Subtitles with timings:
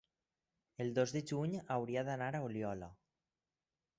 [0.79, 2.91] el dos de juny hauria d'anar a Oliola.